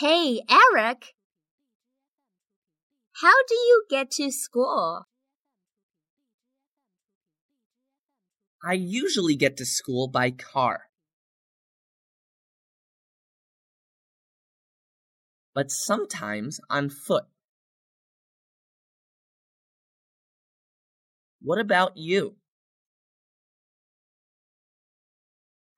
Hey, 0.00 0.42
Eric. 0.48 1.12
How 3.20 3.34
do 3.48 3.54
you 3.56 3.84
get 3.90 4.12
to 4.12 4.30
school? 4.30 5.08
I 8.62 8.74
usually 8.74 9.34
get 9.34 9.56
to 9.56 9.66
school 9.66 10.06
by 10.06 10.30
car. 10.30 10.82
But 15.52 15.72
sometimes 15.72 16.60
on 16.70 16.90
foot. 16.90 17.24
What 21.42 21.58
about 21.58 21.96
you? 21.96 22.36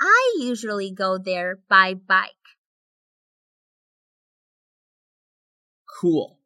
I 0.00 0.38
usually 0.40 0.90
go 0.90 1.18
there 1.18 1.60
by 1.68 1.94
bike. 1.94 2.57
Cool. 6.00 6.38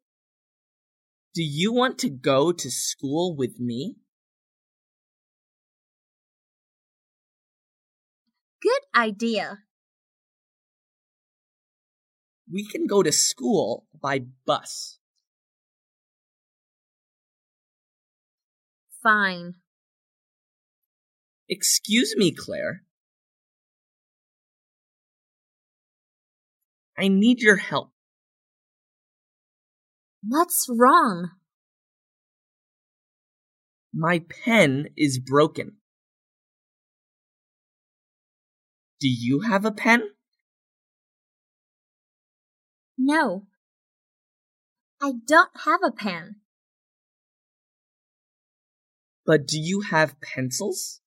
Do 1.34 1.42
you 1.42 1.74
want 1.74 1.98
to 1.98 2.08
go 2.08 2.52
to 2.52 2.70
school 2.70 3.36
with 3.36 3.60
me? 3.60 3.96
Good 8.62 8.80
idea. 8.96 9.58
We 12.50 12.66
can 12.66 12.86
go 12.86 13.02
to 13.02 13.12
school 13.12 13.84
by 14.00 14.20
bus. 14.46 14.98
Fine. 19.02 19.56
Excuse 21.46 22.14
me, 22.16 22.32
Claire. 22.32 22.84
I 26.96 27.08
need 27.08 27.40
your 27.40 27.56
help. 27.56 27.91
What's 30.26 30.68
wrong? 30.68 31.30
My 33.92 34.24
pen 34.44 34.86
is 34.96 35.18
broken. 35.18 35.78
Do 39.00 39.08
you 39.08 39.40
have 39.40 39.64
a 39.64 39.72
pen? 39.72 40.02
No. 42.96 43.46
I 45.02 45.12
don't 45.26 45.50
have 45.64 45.80
a 45.84 45.90
pen. 45.90 46.36
But 49.26 49.48
do 49.48 49.58
you 49.58 49.80
have 49.80 50.20
pencils? 50.20 51.00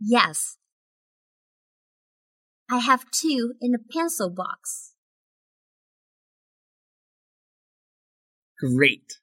Yes. 0.00 0.56
I 2.68 2.78
have 2.78 3.10
two 3.12 3.54
in 3.60 3.74
a 3.74 3.92
pencil 3.92 4.28
box. 4.28 4.89
Great. 8.60 9.18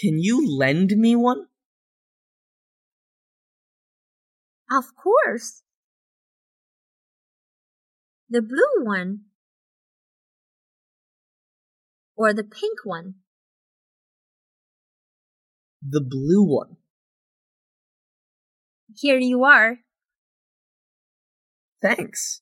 Can 0.00 0.18
you 0.18 0.48
lend 0.48 0.92
me 0.96 1.14
one? 1.14 1.46
Of 4.70 4.96
course. 4.96 5.62
The 8.30 8.40
blue 8.40 8.84
one. 8.84 9.22
Or 12.16 12.32
the 12.32 12.44
pink 12.44 12.78
one. 12.84 13.16
The 15.82 16.00
blue 16.00 16.44
one. 16.44 16.76
Here 18.96 19.18
you 19.18 19.44
are. 19.44 19.80
Thanks. 21.82 22.40